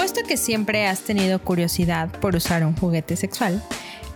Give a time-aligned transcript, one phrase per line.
[0.00, 3.62] Apuesto que siempre has tenido curiosidad por usar un juguete sexual,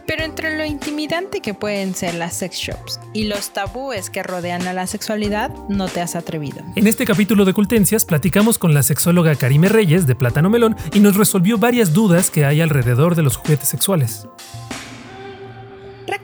[0.07, 4.67] pero entre lo intimidante que pueden ser las sex shops y los tabúes que rodean
[4.67, 6.65] a la sexualidad, no te has atrevido.
[6.75, 11.01] En este capítulo de Cultencias platicamos con la sexóloga Karime Reyes de Plátano Melón y
[11.01, 14.27] nos resolvió varias dudas que hay alrededor de los juguetes sexuales.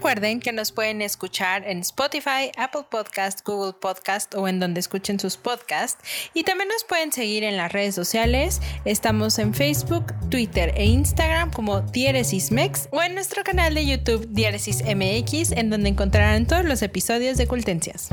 [0.01, 5.21] Recuerden que nos pueden escuchar en Spotify, Apple Podcast, Google Podcast o en donde escuchen
[5.21, 6.03] sus podcasts.
[6.33, 8.63] Y también nos pueden seguir en las redes sociales.
[8.87, 14.27] Estamos en Facebook, Twitter e Instagram como Diéresis Mex o en nuestro canal de YouTube
[14.31, 18.09] Diéresis MX en donde encontrarán todos los episodios de Cultencias.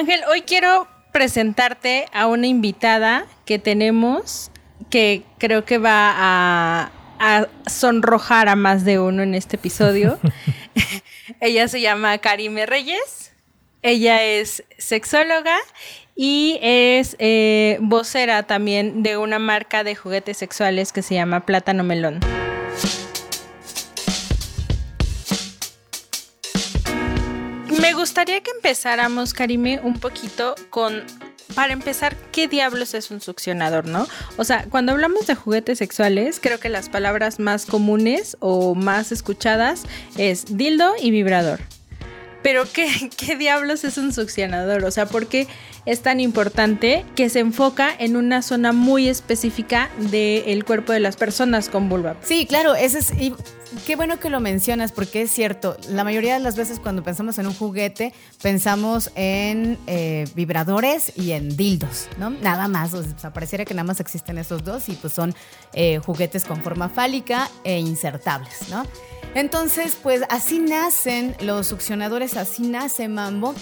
[0.00, 4.50] Ángel, hoy quiero presentarte a una invitada que tenemos
[4.88, 6.90] que creo que va a,
[7.66, 10.18] sonrojar a más de uno en este episodio.
[11.42, 13.32] Ella se llama Karime Reyes.
[13.82, 15.58] Ella es sexóloga
[16.16, 21.84] y es eh, vocera también de una marca de juguetes sexuales que se llama Plátano
[21.84, 22.20] Melón.
[27.80, 31.02] Me gustaría que empezáramos, Karime, un poquito con,
[31.54, 34.06] para empezar, ¿qué diablos es un succionador, no?
[34.36, 39.12] O sea, cuando hablamos de juguetes sexuales, creo que las palabras más comunes o más
[39.12, 39.84] escuchadas
[40.18, 41.60] es dildo y vibrador.
[42.42, 44.84] Pero ¿qué, ¿qué, diablos es un succionador?
[44.84, 45.46] O sea, ¿por qué
[45.86, 51.16] es tan importante que se enfoca en una zona muy específica del cuerpo de las
[51.16, 52.16] personas con vulva?
[52.22, 53.12] Sí, claro, ese es...
[53.20, 53.34] Y
[53.86, 57.38] qué bueno que lo mencionas porque es cierto, la mayoría de las veces cuando pensamos
[57.38, 62.30] en un juguete pensamos en eh, vibradores y en dildos, ¿no?
[62.30, 65.34] Nada más, o sea, pareciera que nada más existen esos dos y pues son
[65.72, 68.84] eh, juguetes con forma fálica e insertables, ¿no?
[69.34, 73.54] Entonces, pues así nacen los succionadores, así nace Mambo,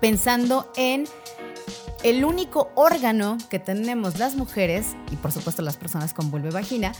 [0.00, 1.04] pensando en
[2.04, 6.92] el único órgano que tenemos las mujeres, y por supuesto las personas con vulva vagina,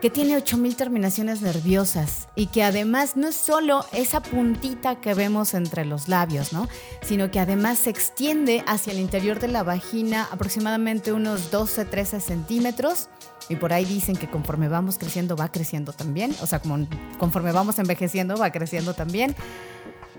[0.00, 5.52] que tiene 8000 terminaciones nerviosas y que además no es solo esa puntita que vemos
[5.52, 6.68] entre los labios, ¿no?
[7.02, 12.20] Sino que además se extiende hacia el interior de la vagina aproximadamente unos 12, 13
[12.20, 13.08] centímetros
[13.50, 16.86] y por ahí dicen que conforme vamos creciendo va creciendo también, o sea, como
[17.18, 19.34] conforme vamos envejeciendo va creciendo también.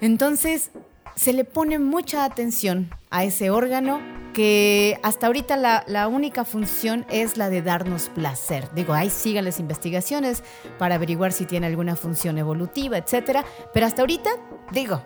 [0.01, 0.71] Entonces,
[1.15, 4.01] se le pone mucha atención a ese órgano
[4.33, 8.69] que hasta ahorita la, única función es la de darnos placer.
[8.73, 10.43] Digo, ahí sigan las investigaciones
[10.77, 13.45] para averiguar si tiene alguna función evolutiva, etcétera.
[13.73, 14.29] Pero hasta ahorita,
[14.71, 15.01] digo,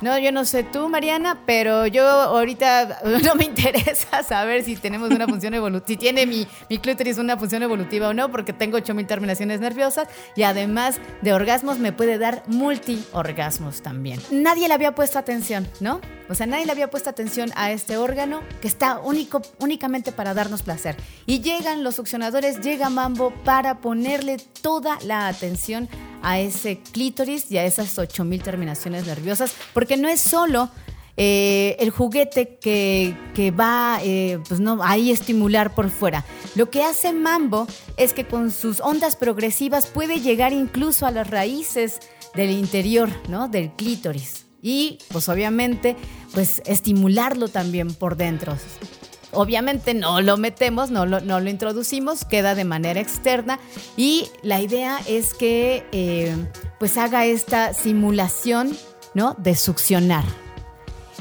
[0.00, 5.10] no, yo no sé tú, Mariana, pero yo ahorita no me interesa saber si tenemos
[5.10, 8.76] una función evolutiva, si tiene mi, mi clítoris una función evolutiva o no, porque tengo
[8.76, 14.20] 8000 terminaciones nerviosas y además de orgasmos me puede dar multiorgasmos también.
[14.30, 16.00] Nadie le había puesto atención, ¿no?
[16.28, 20.34] O sea, nadie le había puesto atención a este órgano que está único, únicamente para
[20.34, 20.96] darnos placer.
[21.24, 25.88] Y llegan los succionadores, llega Mambo para ponerle toda la atención
[26.26, 30.68] a ese clítoris y a esas 8000 terminaciones nerviosas, porque no es solo
[31.16, 33.14] eh, el juguete que,
[33.56, 36.24] va eh, pues no, ahí estimular por fuera.
[36.56, 41.30] Lo que hace Mambo es que con sus ondas progresivas puede llegar incluso a las
[41.30, 42.00] raíces
[42.34, 43.46] del interior, ¿no?
[43.46, 44.46] Del clítoris.
[44.60, 45.94] Y pues obviamente,
[46.34, 48.56] pues estimularlo también por dentro.
[49.36, 53.58] Obviamente no lo metemos, no lo, no lo introducimos, queda de manera externa
[53.96, 56.34] y la idea es que eh,
[56.78, 58.76] pues haga esta simulación
[59.14, 59.34] ¿no?
[59.38, 60.24] de succionar.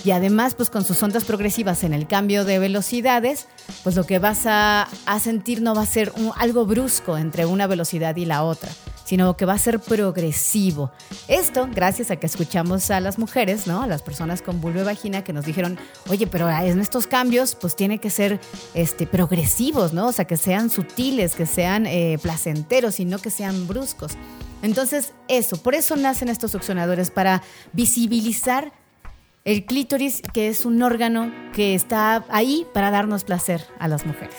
[0.06, 3.48] Y además, pues con sus ondas progresivas en el cambio de velocidades,
[3.84, 4.88] pues lo que vas a,
[5.20, 8.70] sentir no va a ser algo brusco entre una velocidad y la otra
[9.05, 10.91] sino que va a ser progresivo.
[11.29, 13.83] Esto gracias a que escuchamos a las mujeres, ¿no?
[13.83, 15.77] A las personas con vulva y vagina que nos dijeron,
[16.09, 18.41] oye, pero en estos cambios pues tiene que ser
[18.73, 20.07] este, progresivos, ¿no?
[20.07, 24.13] O sea, que sean sutiles, que sean eh, placenteros y no que sean bruscos.
[24.61, 27.43] Entonces, eso, por eso nacen estos succionadores, para
[27.73, 28.73] visibilizar
[29.43, 34.35] el clítoris, que es un órgano que está ahí para darnos placer a las mujeres.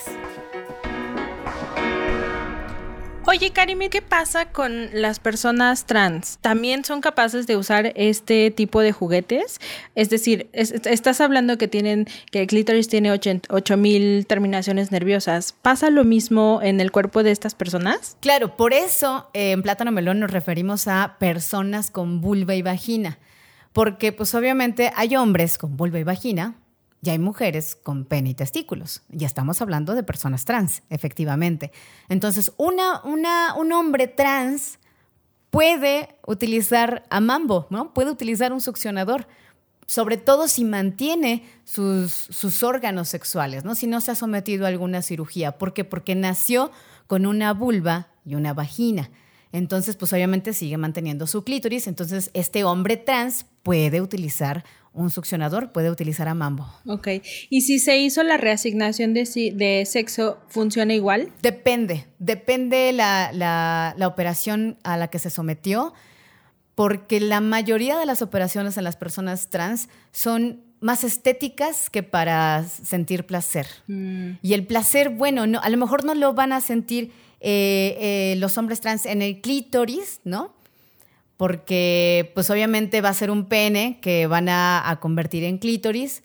[3.28, 6.38] Oye, Karime, ¿qué pasa con las personas trans?
[6.42, 9.60] ¿También son capaces de usar este tipo de juguetes?
[9.96, 15.54] Es decir, estás hablando que tienen, que el clítoris tiene 8000 terminaciones nerviosas.
[15.60, 18.16] ¿Pasa lo mismo en el cuerpo de estas personas?
[18.20, 23.18] Claro, por eso eh, en Plátano Melón nos referimos a personas con vulva y vagina.
[23.72, 26.54] Porque, pues obviamente, hay hombres con vulva y vagina,
[27.02, 29.02] y hay mujeres con pene y testículos.
[29.08, 31.72] Ya estamos hablando de personas trans, efectivamente.
[32.08, 34.78] Entonces, una, una, un hombre trans
[35.50, 37.94] puede utilizar a mambo, ¿no?
[37.94, 39.26] Puede utilizar un succionador,
[39.86, 43.74] sobre todo si mantiene sus, sus órganos sexuales, ¿no?
[43.74, 45.58] Si no se ha sometido a alguna cirugía.
[45.58, 45.84] ¿Por qué?
[45.84, 46.72] Porque nació
[47.06, 49.10] con una vulva y una vagina.
[49.52, 51.86] Entonces, pues obviamente sigue manteniendo su clítoris.
[51.86, 54.64] Entonces, este hombre trans puede utilizar
[54.96, 56.66] un succionador, puede utilizar a mambo.
[56.86, 57.08] Ok.
[57.50, 61.32] ¿Y si se hizo la reasignación de, de sexo, funciona igual?
[61.42, 62.06] Depende.
[62.18, 65.92] Depende la, la, la operación a la que se sometió,
[66.74, 72.64] porque la mayoría de las operaciones en las personas trans son más estéticas que para
[72.64, 73.66] sentir placer.
[73.86, 74.32] Mm.
[74.42, 78.36] Y el placer, bueno, no, a lo mejor no lo van a sentir eh, eh,
[78.38, 80.55] los hombres trans en el clítoris, ¿no?
[81.36, 86.22] Porque pues obviamente va a ser un pene que van a, convertir en clítoris.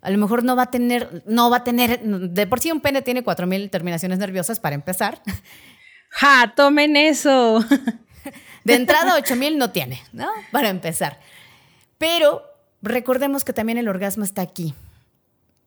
[0.00, 2.80] A lo mejor no va a tener, no va a tener, de por sí un
[2.80, 5.22] pene tiene 4.000 terminaciones nerviosas para empezar.
[6.10, 6.52] ¡Ja!
[6.56, 7.64] Tomen eso.
[8.64, 10.28] De entrada 8.000 no tiene, ¿no?
[10.50, 11.20] Para empezar.
[11.98, 12.42] Pero
[12.80, 14.74] recordemos que también el orgasmo está aquí.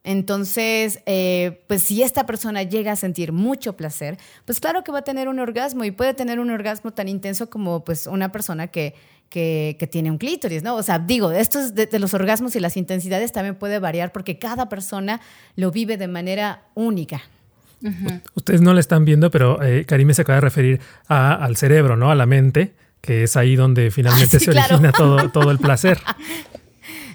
[0.08, 5.00] Entonces, eh, pues si esta persona llega a sentir mucho placer, pues claro que va
[5.00, 8.68] a tener un orgasmo y puede tener un orgasmo tan intenso como pues una persona
[8.68, 8.96] que,
[9.30, 10.76] que, tiene un clítoris, ¿no?
[10.76, 14.40] O sea, digo, esto de, de, los orgasmos y las intensidades también puede variar porque
[14.40, 15.20] cada persona
[15.58, 17.24] lo vive de manera única.
[18.34, 22.12] Ustedes no la están viendo, pero eh, Karime se acaba de referir al cerebro, ¿no?
[22.12, 26.00] A la mente, que es ahí donde finalmente se origina todo, todo el placer.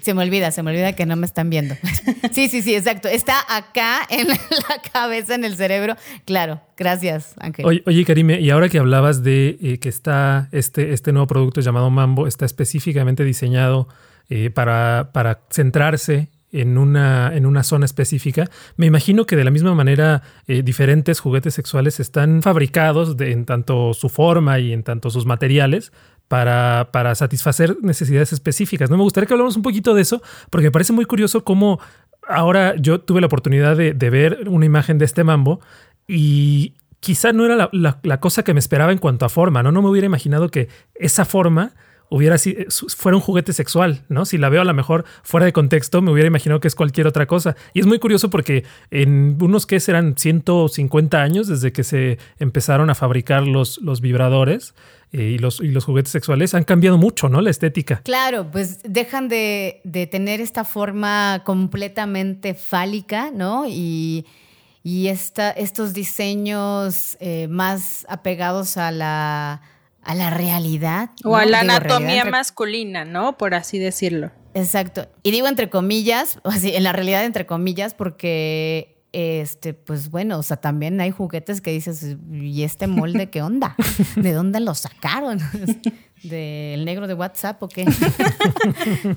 [0.03, 1.75] Se me olvida, se me olvida que no me están viendo.
[2.31, 3.07] Sí, sí, sí, exacto.
[3.09, 5.95] Está acá en la cabeza, en el cerebro.
[6.25, 7.65] Claro, gracias, Ángel.
[7.85, 11.89] Oye, Karime, y ahora que hablabas de eh, que está este, este nuevo producto llamado
[11.89, 13.87] Mambo, está específicamente diseñado
[14.29, 18.49] eh, para, para centrarse en una, en una zona específica.
[18.77, 23.93] Me imagino que de la misma manera eh, diferentes juguetes sexuales están fabricados en tanto
[23.93, 25.91] su forma y en tanto sus materiales
[26.27, 28.89] para, para satisfacer necesidades específicas.
[28.89, 28.97] ¿no?
[28.97, 31.79] Me gustaría que hablemos un poquito de eso, porque me parece muy curioso cómo
[32.27, 35.59] ahora yo tuve la oportunidad de, ver una imagen de este mambo
[36.07, 39.71] y quizá no era la, la, cosa que me esperaba en cuanto a forma, ¿no?
[39.71, 41.73] No me hubiera imaginado que esa forma
[42.09, 44.25] hubiera sido, eh, fuera un juguete sexual, ¿no?
[44.25, 47.07] Si la veo a lo mejor fuera de contexto, me hubiera imaginado que es cualquier
[47.07, 47.55] otra cosa.
[47.73, 52.89] Y es muy curioso porque en unos que serán 150 años desde que se empezaron
[52.89, 54.73] a fabricar los, los vibradores,
[55.13, 57.39] eh, y, los, y los juguetes sexuales han cambiado mucho, ¿no?
[57.39, 58.01] La estética.
[58.03, 59.79] Claro, pues dejan de,
[60.11, 63.65] tener esta forma completamente fálica, ¿no?
[63.67, 64.25] Y,
[64.83, 69.61] y estos diseños eh, más apegados a la
[70.03, 71.11] a la realidad.
[71.23, 73.37] O a la anatomía masculina, ¿no?
[73.37, 74.31] Por así decirlo.
[74.53, 75.07] Exacto.
[75.23, 80.37] Y digo entre comillas, o así, en la realidad entre comillas, porque, este, pues bueno,
[80.39, 83.75] o sea, también hay juguetes que dices, ¿y este molde qué onda?
[84.15, 85.39] ¿De dónde lo sacaron?
[86.23, 87.85] ¿Del negro de WhatsApp o qué?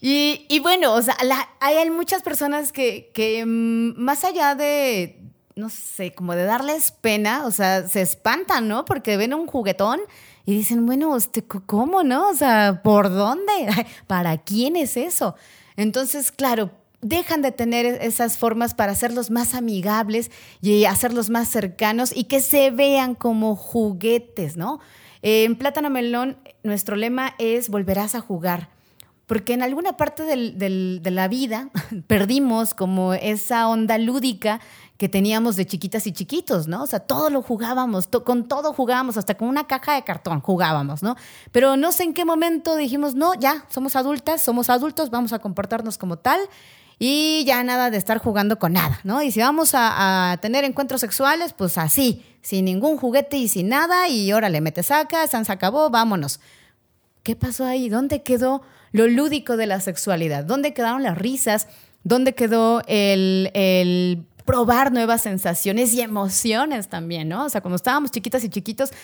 [0.00, 1.16] y, y, bueno, o sea,
[1.60, 5.27] hay muchas personas que, que mm, más allá de,
[5.58, 8.84] no sé, como de darles pena, o sea, se espantan, ¿no?
[8.84, 9.98] Porque ven un juguetón
[10.46, 12.28] y dicen, bueno, este, ¿cómo, no?
[12.28, 13.52] O sea, ¿por dónde?
[14.06, 15.34] ¿Para quién es eso?
[15.76, 16.70] Entonces, claro,
[17.00, 20.30] dejan de tener esas formas para hacerlos más amigables
[20.62, 24.78] y hacerlos más cercanos y que se vean como juguetes, ¿no?
[25.22, 28.70] En Plátano Melón, nuestro lema es volverás a jugar
[29.28, 31.68] porque en alguna parte de la vida
[32.08, 34.60] perdimos como esa onda lúdica
[34.98, 36.82] que teníamos de chiquitas y chiquitos, ¿no?
[36.82, 41.02] O sea, todo lo jugábamos, con todo jugábamos, hasta con una caja de cartón jugábamos,
[41.02, 41.16] ¿no?
[41.52, 45.38] Pero no sé en qué momento dijimos, no, ya, somos adultas, somos adultos, vamos a
[45.38, 46.40] comportarnos como tal
[46.98, 49.22] y ya nada de estar jugando con nada, ¿no?
[49.22, 54.08] Y si vamos a, tener encuentros sexuales, pues así, sin ningún juguete y sin nada,
[54.08, 56.40] y órale, mete saca, se acabó, vámonos.
[57.22, 57.88] ¿Qué pasó ahí?
[57.88, 60.44] ¿Dónde quedó lo lúdico de la sexualidad?
[60.44, 61.68] ¿Dónde quedaron las risas?
[62.02, 67.44] ¿Dónde quedó el, probar nuevas sensaciones y emociones también, ¿no?
[67.44, 68.94] O sea, cuando estábamos chiquitas y chiquitos,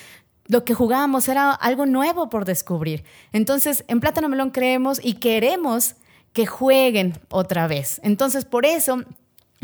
[0.46, 3.04] lo que jugábamos era algo nuevo por descubrir.
[3.30, 5.96] Entonces, en Plátano Melón creemos y queremos
[6.32, 8.00] que jueguen otra vez.
[8.02, 9.04] Entonces, por eso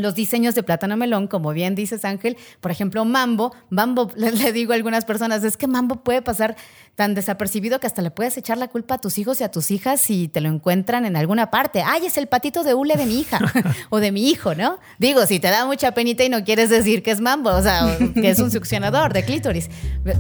[0.01, 4.73] los diseños de plátano melón, como bien dices Ángel, por ejemplo, Mambo, Mambo, le, digo
[4.73, 6.57] a algunas personas, es que Mambo puede pasar
[6.95, 9.71] tan desapercibido que hasta le puedes echar la culpa a tus hijos y a tus
[9.71, 11.83] hijas si te lo encuentran en alguna parte.
[11.85, 13.39] Ay, es el patito de hule de mi hija
[13.91, 14.79] o de mi hijo, ¿no?
[14.99, 17.97] Digo, si te da mucha penita y no quieres decir que es Mambo, o sea,
[18.15, 19.71] que es un succionador de clítoris.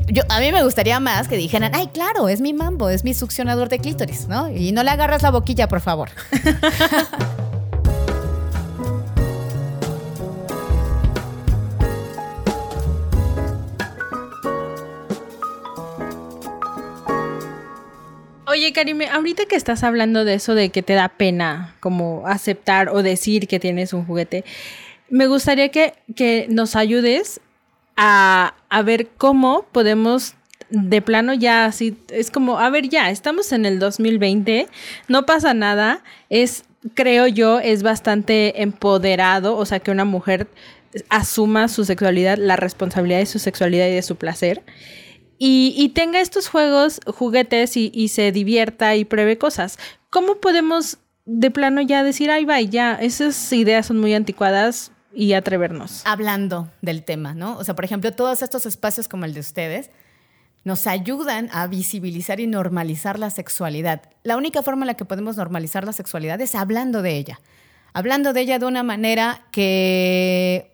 [0.08, 3.14] Yo, a mí me gustaría más que dijeran, ay, claro, es mi Mambo, es mi
[3.14, 4.48] succionador de clítoris, ¿no?
[4.50, 6.10] Y no le agarras la boquilla, por favor.
[18.50, 22.88] Oye, Karime, ahorita que estás hablando de eso de que te da pena como aceptar
[22.88, 24.44] o decir que tienes un juguete,
[25.08, 27.40] me gustaría que, que nos ayudes
[27.96, 30.34] a, a ver cómo podemos
[30.68, 34.66] de plano ya así, es como, a ver, ya, estamos en el 2020,
[35.06, 36.64] no pasa nada, es,
[36.94, 40.48] creo yo, es bastante empoderado, o sea, que una mujer
[41.08, 44.64] asuma su sexualidad, la responsabilidad de su sexualidad y de su placer.
[45.42, 49.78] Y, tenga estos juegos, juguetes y, se divierta y pruebe cosas.
[50.10, 55.32] ¿Cómo podemos de plano ya decir, ay, va, ya, esas ideas son muy anticuadas y
[55.32, 56.02] atrevernos?
[56.04, 57.56] Hablando del tema, ¿no?
[57.56, 59.90] O sea, por ejemplo, todos estos espacios como el de ustedes,
[60.64, 64.02] nos ayudan a visibilizar y normalizar la sexualidad.
[64.24, 67.40] La única forma en la que podemos normalizar la sexualidad es hablando de ella.
[67.94, 70.69] Hablando de ella de una manera que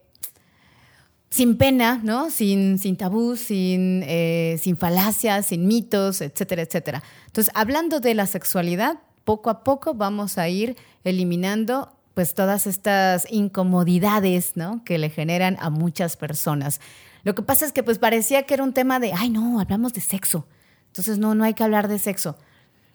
[1.37, 2.31] sin pena, ¿no?
[2.31, 7.03] Sin, sin tabú, sin, eh, sin falacias, sin mitos, etcétera, etcétera.
[7.27, 13.31] Entonces, hablando de la sexualidad, poco a poco vamos a ir eliminando pues todas estas
[13.31, 14.83] incomodidades, ¿no?
[14.83, 16.81] Que le generan a muchas personas.
[17.23, 19.93] Lo que pasa es que pues parecía que era un tema de, ay, no, hablamos
[19.93, 20.47] de sexo.
[20.87, 22.39] Entonces, no, no hay que hablar de sexo.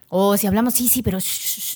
[0.10, 1.20] O si hablamos, sí, sí, pero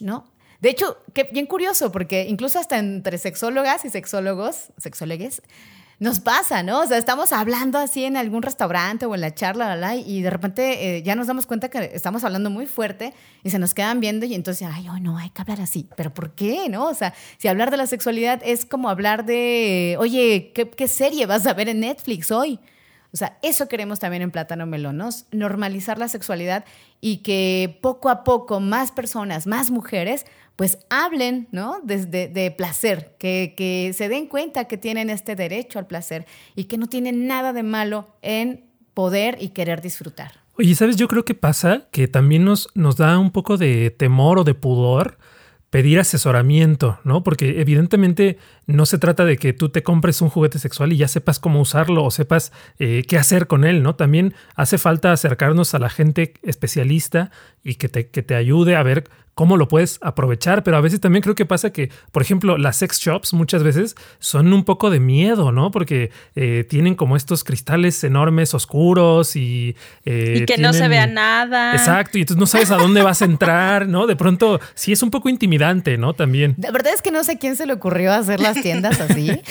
[0.02, 0.26] ¿no?
[0.62, 5.44] De hecho, qué bien curioso, porque incluso hasta entre sexólogas y sexólogos, sexólogues,
[6.00, 6.82] nos pasa, ¿no?
[6.82, 10.30] O sea, estamos hablando así en algún restaurante o en la charla, la, y de
[10.30, 14.00] repente eh, ya nos damos cuenta que estamos hablando muy fuerte y se nos quedan
[14.00, 15.88] viendo y entonces, ay, oh, no, hay que hablar así.
[15.96, 16.88] ¿Pero por qué, no?
[16.88, 21.26] O sea, si hablar de la sexualidad es como hablar de, oye, ¿qué, qué serie
[21.26, 22.60] vas a ver en Netflix hoy?
[23.16, 26.66] O sea, eso queremos también en Plátano Melonos, normalizar la sexualidad
[27.00, 30.26] y que poco a poco más personas, más mujeres,
[30.58, 31.80] pues hablen, ¿no?
[31.82, 36.26] Desde de placer, que, que se den cuenta que tienen este derecho al placer
[36.58, 40.34] y que no tienen nada de malo en poder y querer disfrutar.
[40.58, 40.98] Oye, ¿sabes?
[40.98, 44.56] Yo creo que pasa que también nos, nos da un poco de temor o de
[44.56, 45.18] pudor
[45.70, 47.24] pedir asesoramiento, ¿no?
[47.24, 51.08] Porque evidentemente no se trata de que tú te compres un juguete sexual y ya
[51.08, 53.96] sepas cómo usarlo o sepas eh, qué hacer con él, ¿no?
[53.96, 57.32] También hace falta acercarnos a la gente especialista
[57.64, 61.02] y que te, que te ayude a ver cómo lo puedes aprovechar, pero a veces
[61.02, 64.90] también creo que pasa que, por ejemplo, las sex shops muchas veces son un poco
[64.90, 65.72] de miedo, ¿no?
[65.72, 69.76] Porque eh, tienen como estos cristales enormes, oscuros y...
[70.06, 71.74] Eh, y que no se vea nada.
[71.74, 74.08] Exacto, y entonces no sabes a dónde vas a entrar, ¿no?
[74.08, 76.14] De pronto sí es un poco intimidante, ¿no?
[76.14, 76.56] También.
[76.58, 79.30] La verdad es que no sé quién se le ocurrió hacer las tiendas así.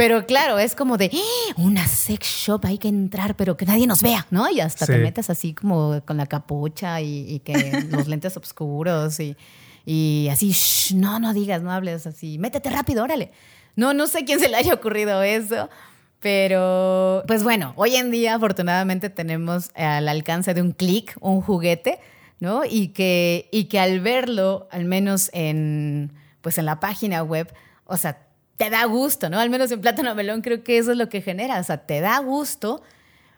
[0.00, 1.54] Pero claro, es como de ¡Ah!
[1.58, 4.48] una sex shop, hay que entrar, pero que nadie nos vea, ¿no?
[4.48, 10.28] Y hasta te metes así como con la capucha y, que los lentes oscuros y,
[10.30, 10.56] así,
[10.94, 13.30] no, no digas, no hables así, métete rápido, órale.
[13.76, 15.68] No, no sé quién se le haya ocurrido eso,
[16.20, 22.00] pero pues bueno, hoy en día afortunadamente tenemos al alcance de un clic un juguete,
[22.38, 22.62] ¿no?
[22.64, 26.10] Y que, y que al verlo, al menos en,
[26.40, 27.52] pues en la página web,
[27.84, 29.38] o sea, te da gusto, ¿no?
[29.38, 32.00] Al menos en Plátano Melón creo que eso es lo que genera, o sea, te
[32.00, 32.82] da gusto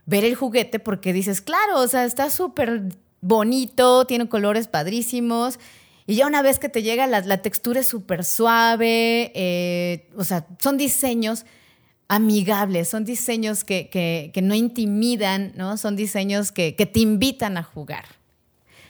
[0.06, 2.82] ver el juguete porque dices, claro, o sea, está súper
[3.20, 5.58] bonito, tiene colores padrísimos.
[6.06, 10.46] Y ya una vez que te llega, la, textura es súper suave, eh, o sea,
[10.58, 11.46] son diseños
[12.08, 15.76] amigables, son diseños que, no intimidan, ¿no?
[15.76, 18.04] Son diseños que, que, te invitan a jugar.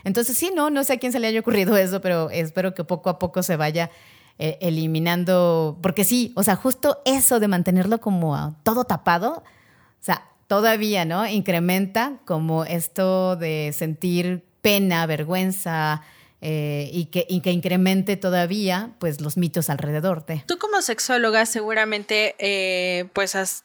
[0.04, 2.85] Entonces, sí, no, no sé a quién se le haya ocurrido eso, pero espero que
[2.85, 3.90] poco a poco se vaya
[4.38, 10.28] eh, eliminando, porque sí, o sea, justo eso de mantenerlo como todo tapado, o sea,
[10.47, 11.26] todavía, ¿no?
[11.26, 16.02] Incrementa como esto de sentir pena, vergüenza,
[16.44, 20.42] eh, y, que, incremente todavía pues los mitos alrededor de.
[20.44, 23.64] Tú como sexóloga seguramente eh, pues has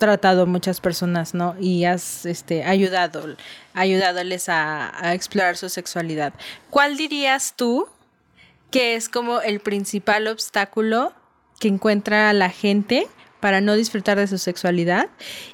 [0.00, 1.54] tratado muchas personas, ¿no?
[1.60, 3.36] Y has este, ayudado,
[3.74, 6.32] ayudándoles a, a explorar su sexualidad.
[6.70, 7.86] ¿Cuál dirías tú
[8.72, 11.12] que es como el principal obstáculo
[11.60, 13.06] que encuentra la gente
[13.40, 15.08] para no disfrutar de su sexualidad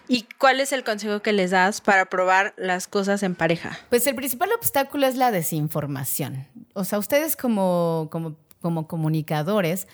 [0.09, 3.79] y cuál es el consejo que les das para probar las cosas en pareja.
[3.89, 6.47] Pues el principal obstáculo es la desinformación.
[6.75, 9.87] O sea, ustedes como, como, como comunicadores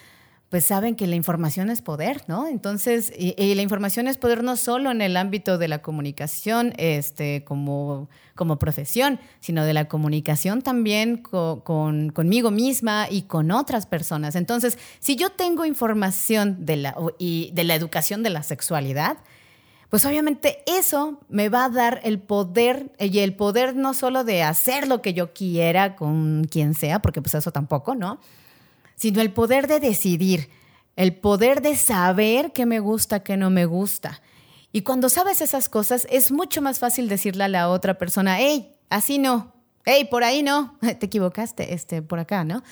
[0.53, 2.47] pues saben que la información es poder, ¿no?
[2.47, 7.43] Entonces, y, la información es poder no solo en el ámbito de la comunicación este,
[7.43, 14.35] como, como profesión, sino de la comunicación también con, conmigo misma y con otras personas.
[14.35, 19.17] Entonces, si yo tengo información de la, de la educación de la sexualidad,
[19.89, 24.43] pues obviamente eso me va a dar el poder, y el poder no solo de
[24.43, 28.21] hacer lo que yo quiera con quien sea, porque pues eso tampoco, ¿no?
[28.97, 30.49] Sino el poder de decidir,
[30.97, 34.21] el poder de saber qué me gusta, qué no me gusta.
[34.73, 38.73] Y cuando sabes esas cosas, es mucho más fácil decirle a la otra persona, hey,
[38.89, 39.53] así no,
[39.85, 42.63] hey, por ahí no, te equivocaste, este, por acá, ¿no?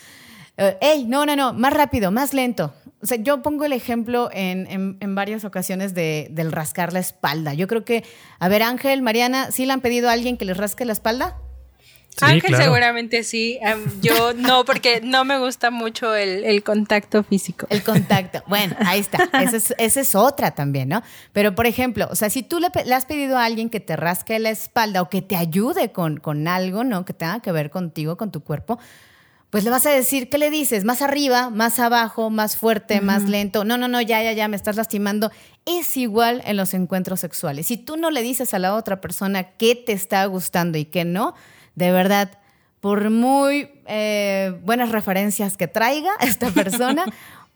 [0.56, 2.74] Eh, hey, no, no, no, más rápido, más lento.
[3.02, 7.54] O sea, yo pongo el ejemplo en, en, varias ocasiones de, del rascar la espalda.
[7.54, 8.04] Yo creo que,
[8.38, 11.38] a ver, Ángel, Mariana, ¿sí le han pedido a alguien que les rasque la espalda?
[12.20, 13.58] Ángel seguramente sí.
[14.02, 17.66] yo no, porque no me gusta mucho el, contacto físico.
[17.70, 18.42] El contacto.
[18.46, 19.28] Bueno, ahí está.
[19.78, 21.02] Esa es, otra también, ¿no?
[21.32, 24.38] Pero, por ejemplo, o sea, si tú le, has pedido a alguien que te rasque
[24.38, 27.04] la espalda o que te ayude con, con algo, ¿no?
[27.04, 28.78] Que tenga que ver contigo, con tu cuerpo,
[29.50, 30.84] pues le vas a decir, ¿qué le dices?
[30.84, 33.64] ¿Más arriba, más abajo, más fuerte, más lento?
[33.64, 35.32] No, no, no, ya, ya, ya, me estás lastimando.
[35.66, 37.66] Es igual en los encuentros sexuales.
[37.66, 41.04] Si tú no le dices a la otra persona qué te está gustando y qué
[41.04, 41.34] no,
[41.80, 42.30] de verdad,
[42.80, 47.06] por muy eh, buenas referencias que traiga esta persona,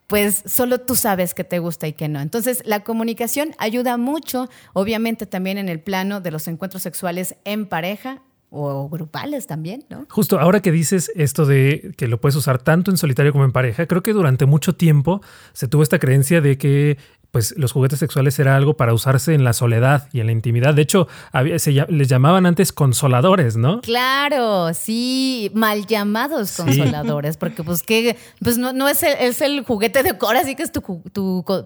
[0.07, 2.21] pues solo tú sabes qué te gusta y qué no.
[2.21, 7.67] Entonces, la comunicación ayuda mucho, obviamente también en el plano de los encuentros sexuales en
[7.67, 10.07] pareja o grupales también, ¿no?
[10.09, 13.53] Justo ahora que dices esto de que lo puedes usar tanto en solitario como en
[13.53, 15.21] pareja, creo que durante mucho tiempo
[15.53, 16.97] se tuvo esta creencia de que
[17.35, 20.73] pues los juguetes sexuales era algo para usarse en la soledad y en la intimidad.
[20.73, 21.09] De hecho,
[21.89, 23.81] les llamaban antes consoladores, ¿no?
[23.81, 30.05] Claro, sí, mal llamados consoladores, porque pues que pues no, es, el, es el juguete
[30.05, 30.81] de ahora sí que es tu,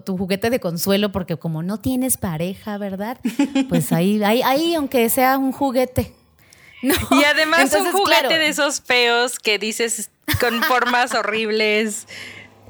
[0.07, 3.19] juguete de consuelo, porque como no tienes pareja, ¿verdad?
[3.69, 6.15] Pues ahí, ahí, ahí aunque sea un juguete.
[6.81, 10.09] y además un juguete de esos feos que dices
[10.39, 12.07] con formas horribles.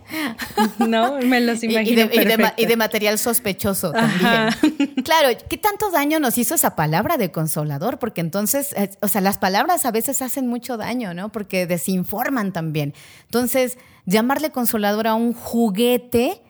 [0.80, 2.10] No, me los imagino.
[2.58, 4.94] Y de, material sospechoso también.
[5.04, 8.00] Claro, ¿qué tanto daño nos hizo esa palabra de consolador?
[8.00, 11.32] Porque entonces, eh, o sea, las palabras a veces hacen mucho daño, ¿no?
[11.32, 12.94] Porque desinforman también.
[13.26, 16.42] Entonces, llamarle consolador a un juguete,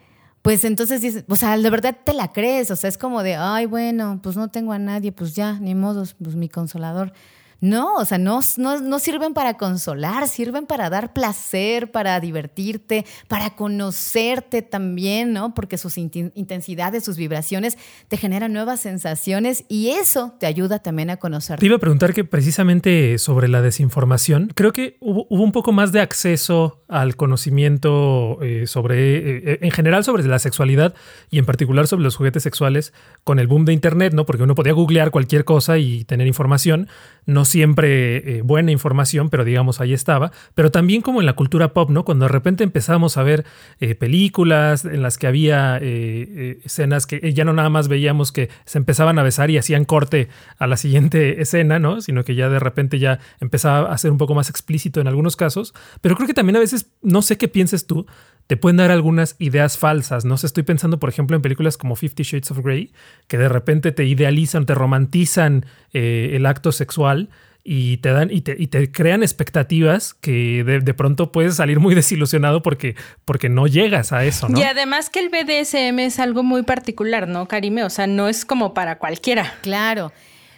[0.41, 3.35] pues entonces dices, o sea, de verdad te la crees, o sea, es como de,
[3.35, 7.13] ay, bueno, pues no tengo a nadie, pues ya, ni modo, pues mi consolador.
[7.61, 13.55] No, o sea, no, no, sirven para consolar, sirven para dar placer, para divertirte, para
[13.55, 15.53] conocerte también, ¿no?
[15.53, 21.17] Porque sus intensidades, sus vibraciones te generan nuevas sensaciones y eso te ayuda también a
[21.17, 21.59] conocerte.
[21.59, 25.91] Te iba a preguntar que precisamente sobre la desinformación, creo que hubo, un poco más
[25.91, 30.93] de acceso al conocimiento eh, sobre, eh, en general sobre la sexualidad
[31.29, 32.93] y en particular sobre los juguetes sexuales
[33.23, 34.25] con el boom de Internet, ¿no?
[34.25, 36.87] Porque uno podía googlear cualquier cosa y tener información
[37.25, 41.73] no siempre eh, buena información, pero digamos ahí estaba, pero también como en la cultura
[41.73, 42.05] pop, ¿no?
[42.05, 43.45] Cuando de repente empezamos a ver
[43.79, 48.49] eh, películas en las que había eh, escenas que ya no nada más veíamos que
[48.65, 52.01] se empezaban a besar y hacían corte a la siguiente escena, ¿no?
[52.01, 55.35] Sino que ya de repente ya empezaba a ser un poco más explícito en algunos
[55.35, 58.05] casos, pero creo que también a veces, no sé qué pienses tú,
[58.47, 60.25] te pueden dar algunas ideas falsas.
[60.25, 62.91] No estoy pensando, por ejemplo, en películas como Fifty Shades of Grey,
[63.27, 67.29] que de repente te idealizan, te romantizan el acto sexual
[67.63, 72.95] y te dan y te, crean expectativas que de, pronto puedes salir muy desilusionado porque,
[73.25, 74.59] porque no llegas a eso, ¿no?
[74.59, 77.83] Y además que el BDSM es algo muy particular, ¿no, Karime?
[77.83, 79.53] O sea, no es como para cualquiera.
[79.61, 80.11] Claro.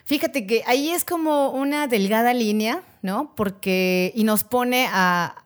[0.06, 3.34] Fíjate que ahí es como una delgada línea, ¿no?
[3.36, 5.46] Porque, y nos pone a,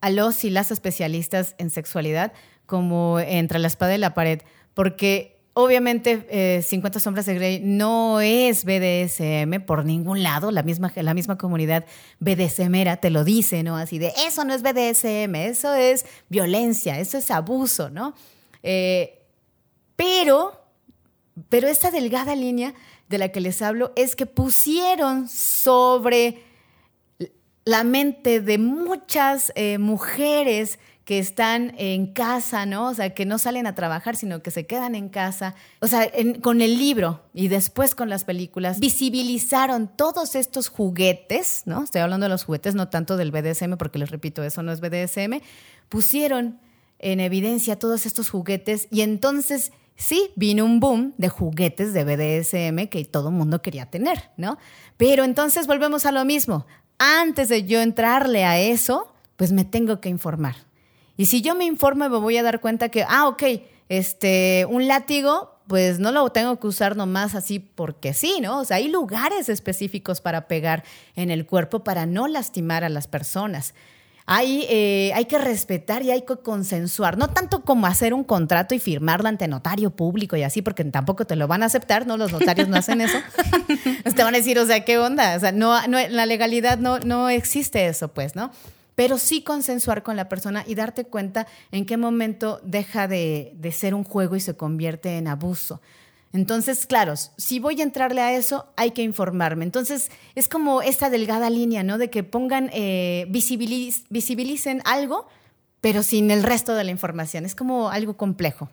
[0.00, 2.32] a los y las especialistas en sexualidad
[2.66, 4.40] como entre la espada y la pared,
[4.72, 10.92] porque obviamente 50 eh, sombras de Grey no es BDSM por ningún lado, la misma,
[10.94, 11.86] la misma comunidad
[12.18, 13.76] BDSMera te lo dice, ¿no?
[13.76, 18.14] Así de, eso no es BDSM, eso es violencia, eso es abuso, ¿no?
[18.62, 19.22] Eh,
[19.96, 20.60] pero,
[21.48, 22.74] pero esta delgada línea
[23.08, 26.42] de la que les hablo es que pusieron sobre
[27.64, 32.88] la mente de muchas eh, mujeres que están en casa, ¿no?
[32.88, 35.54] O sea, que no salen a trabajar, sino que se quedan en casa.
[35.80, 41.84] O sea, con el libro y después con las películas, visibilizaron todos estos juguetes, ¿no?
[41.84, 44.80] Estoy hablando de los juguetes, no tanto del BDSM, porque les repito, eso no es
[44.80, 45.42] BDSM.
[45.90, 46.58] Pusieron
[46.98, 52.88] en evidencia todos estos juguetes y entonces sí vino un boom de juguetes de BDSM
[52.88, 54.56] que todo el mundo quería tener, ¿no?
[54.96, 56.66] Pero entonces volvemos a lo mismo
[56.98, 60.56] antes de yo entrarle a eso, pues me tengo que informar.
[61.16, 63.42] Y si yo me informo, me voy a dar cuenta que, ah, ok,
[63.88, 68.60] este, un látigo, pues no lo tengo que usar nomás así porque sí, ¿no?
[68.60, 70.84] O sea, hay lugares específicos para pegar
[71.16, 73.74] en el cuerpo para no lastimar a las personas.
[74.26, 78.74] Hay, eh, hay que respetar y hay que consensuar, no tanto como hacer un contrato
[78.74, 82.16] y firmarlo ante notario público y así, porque tampoco te lo van a aceptar, ¿no?
[82.16, 83.18] Los notarios no hacen eso.
[84.16, 85.36] te van a decir, o sea, ¿qué onda?
[85.36, 88.50] O sea, no, no, la legalidad no, no existe eso, pues, ¿no?
[88.94, 93.72] Pero sí consensuar con la persona y darte cuenta en qué momento deja de, de
[93.72, 95.80] ser un juego y se convierte en abuso.
[96.34, 99.64] Entonces, claro, si voy a entrarle a eso, hay que informarme.
[99.64, 101.96] Entonces, es como esta delgada línea, ¿no?
[101.96, 105.28] De que pongan, eh, visibilicen algo,
[105.80, 107.44] pero sin el resto de la información.
[107.44, 108.68] Es como algo complejo.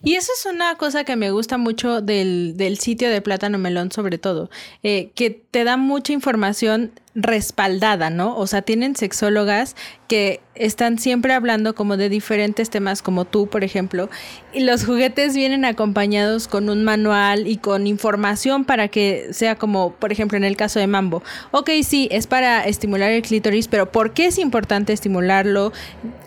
[0.00, 3.90] Y eso es una cosa que me gusta mucho del, del sitio de Plátano Melón,
[3.90, 4.48] sobre todo,
[4.84, 8.36] eh, que te da mucha información respaldada, ¿no?
[8.38, 9.76] O sea, tienen sexólogas
[10.08, 14.08] que están siempre hablando como de diferentes temas, como tú, por ejemplo,
[14.54, 19.92] y los juguetes vienen acompañados con un manual y con información para que sea como,
[19.92, 21.22] por ejemplo, en el caso de Mambo.
[21.50, 25.72] Ok, sí, es para estimular el clítoris, pero ¿por qué es importante estimularlo?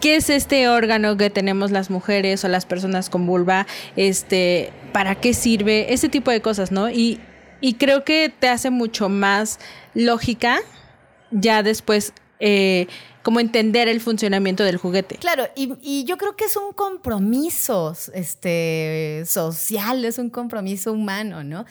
[0.02, 3.66] ¿Qué es este órgano que tenemos las mujeres o las personas con vulva?
[3.96, 5.94] Este, ¿para qué sirve?
[5.94, 6.92] Ese tipo de cosas, ¿no?
[6.92, 7.20] Y,
[7.62, 9.60] y creo que te hace mucho más
[9.94, 10.60] lógica
[11.32, 12.88] ya después eh,
[13.24, 15.16] como entender el funcionamiento del juguete.
[15.16, 21.66] Claro, y, yo creo que es un compromiso este, social, es un compromiso humano, ¿no?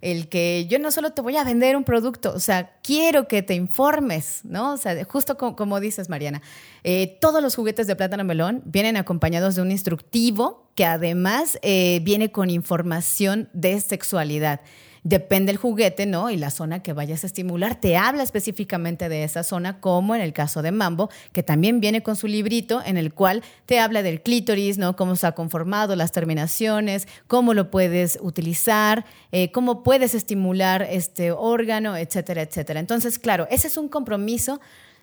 [0.00, 3.42] El que yo no solo te voy a vender un producto, o sea, quiero que
[3.42, 4.72] te informes, ¿no?
[4.72, 6.40] O sea, justo como, dices, Mariana,
[6.84, 12.00] eh, todos los juguetes de plátano melón vienen acompañados de un instructivo que además eh,
[12.02, 14.60] viene con información de sexualidad
[15.02, 16.30] depende el juguete, ¿no?
[16.30, 17.80] Y la zona que vayas a estimular.
[17.80, 22.02] Te habla específicamente de esa zona, como en el caso de Mambo, que también viene
[22.02, 24.96] con su librito en el cual te habla del clítoris, ¿no?
[24.96, 31.32] Cómo se ha conformado, las terminaciones, cómo lo puedes utilizar, eh, cómo puedes estimular este
[31.32, 32.80] órgano, etcétera, etcétera.
[32.80, 34.60] Entonces, claro, ese es un compromiso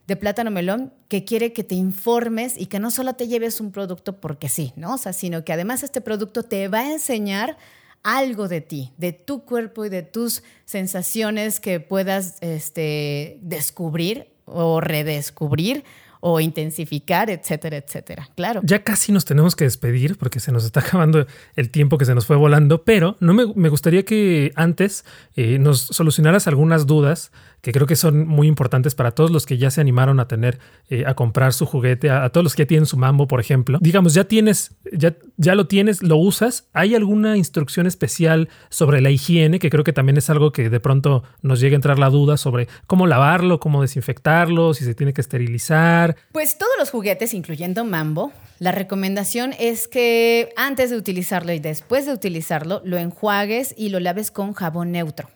[0.08, 3.72] de Plátano Melón que quiere que te informes y que no solo te lleves un
[3.72, 4.94] producto porque sí, ¿no?
[4.94, 7.58] O sea, sino que además este producto te va a enseñar
[8.04, 14.80] algo de ti, de tu cuerpo y de tus sensaciones que puedas este, descubrir o
[14.82, 15.84] redescubrir
[16.20, 18.30] o intensificar, etcétera, etcétera.
[18.36, 18.62] Claro.
[18.64, 22.16] Ya casi nos tenemos que despedir porque se nos está acabando el tiempo que se
[22.16, 25.06] nos fue volando, pero no me, gustaría que antes
[25.36, 27.32] eh, nos solucionaras algunas dudas
[27.62, 30.60] que creo que son muy importantes para todos los que ya se animaron a tener,
[30.90, 33.78] eh, a comprar su juguete, a, todos los que ya tienen su mambo, por ejemplo.
[33.82, 36.67] Digamos, ya tienes, ya, ya lo tienes, lo usas.
[36.73, 39.60] ¿Hay alguna instrucción especial sobre la higiene?
[39.60, 42.38] Que creo que también es algo que de pronto nos llega a entrar la duda
[42.38, 46.15] sobre cómo lavarlo, cómo desinfectarlo, si se tiene que esterilizar.
[46.32, 52.06] Pues todos los juguetes, incluyendo mambo, la recomendación es que antes de utilizarlo y después
[52.06, 55.30] de utilizarlo, lo enjuagues y lo laves con jabón neutro.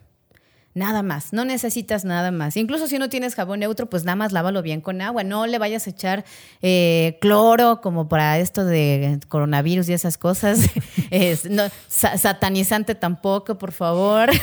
[0.73, 2.55] Nada más, no necesitas nada más.
[2.55, 5.23] Incluso si no tienes jabón neutro, pues nada más lávalo bien con agua.
[5.23, 6.23] No le vayas a echar
[6.62, 10.60] eh, cloro como para esto de coronavirus y esas cosas.
[11.12, 14.29] es, no, satanizante tampoco, por favor.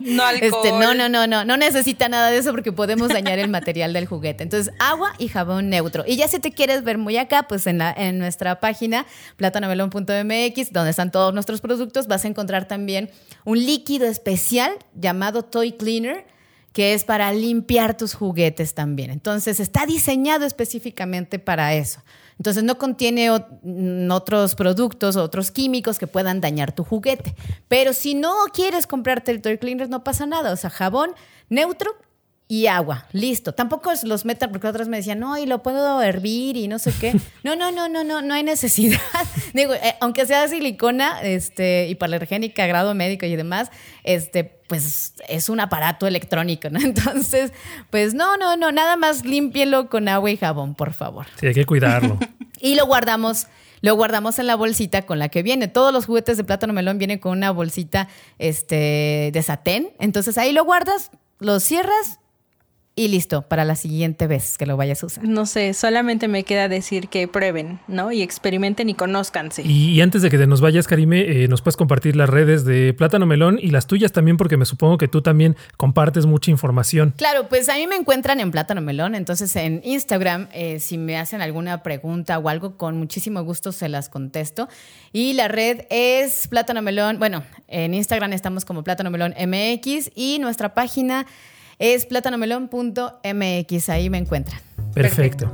[0.00, 1.44] No, Este, no, no, no, no.
[1.44, 4.44] No necesita nada de eso porque podemos dañar el material del juguete.
[4.44, 6.04] Entonces, agua y jabón neutro.
[6.06, 10.72] Y ya si te quieres ver muy acá, pues en, la, en nuestra página platanomelon.mx,
[10.72, 13.10] donde están todos nuestros productos, vas a encontrar también
[13.44, 16.24] un líquido especial llamado Toy Cleaner,
[16.72, 19.10] que es para limpiar tus juguetes también.
[19.10, 22.00] Entonces está diseñado específicamente para eso.
[22.38, 27.34] Entonces no contiene mm, otros productos otros químicos que puedan dañar tu juguete.
[27.66, 30.52] Pero si no quieres comprarte el Toy Cleaner, no pasa nada.
[30.52, 31.10] O sea, jabón
[31.48, 31.96] neutro
[32.50, 33.52] y agua, listo.
[33.52, 36.92] Tampoco los metan porque otras me decían, no, y lo puedo hervir y no sé
[36.98, 37.14] qué.
[37.44, 39.00] No, no, no, no, no, no hay necesidad.
[39.54, 43.70] Digo, eh, aunque sea silicona, este, hipoalergénica, grado médico y demás,
[44.02, 46.78] este, pues es un aparato electrónico, ¿no?
[46.82, 47.52] Entonces,
[47.90, 51.26] pues no, no, no, nada más límpielo con agua y jabón, por favor.
[51.38, 52.18] Sí, hay que cuidarlo.
[52.60, 53.46] y lo guardamos
[53.80, 55.68] lo guardamos en la bolsita con la que viene.
[55.68, 58.08] Todos los juguetes de plátano melón vienen con una bolsita
[58.38, 59.90] este, de satén.
[60.00, 62.17] Entonces ahí lo guardas, lo cierras
[62.98, 65.24] y listo para la siguiente vez que lo vayas a usar.
[65.24, 68.10] No sé, solamente me queda decir que prueben, ¿no?
[68.10, 69.62] Y experimenten y conózcanse.
[69.62, 72.92] Y, antes de que te nos vayas, Karime, eh, nos puedes compartir las redes de
[72.94, 77.14] Plátano Melón y las tuyas también, porque me supongo que tú también compartes mucha información.
[77.16, 81.18] Claro, pues a mí me encuentran en Plátano Melón, entonces en Instagram, eh, si me
[81.18, 84.68] hacen alguna pregunta o algo, con muchísimo gusto se las contesto.
[85.12, 90.40] Y la red es Plátano Melón, bueno, en Instagram estamos como Plátano Melón MX y
[90.40, 91.26] nuestra página
[91.78, 94.60] es plátanomelón.mx, ahí me encuentran.
[94.94, 95.52] Perfecto.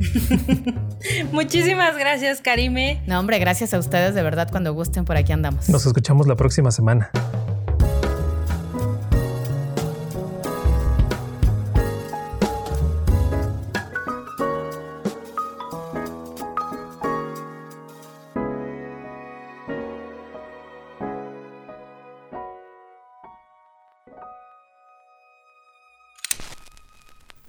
[1.32, 3.02] Muchísimas gracias, Karime.
[3.06, 5.68] No, hombre, gracias a ustedes, de verdad, cuando gusten, por aquí andamos.
[5.68, 7.10] Nos escuchamos la próxima semana.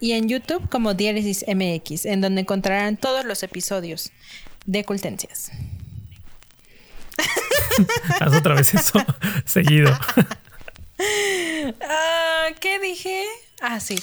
[0.03, 4.11] Y en YouTube como Diéresis MX, en donde encontrarán todos los episodios
[4.65, 5.49] de Cultencias.
[8.19, 8.99] Haz otra vez eso
[9.45, 9.97] seguido.
[11.81, 13.23] Ah, ¿Qué dije?
[13.59, 13.95] Ah, sí.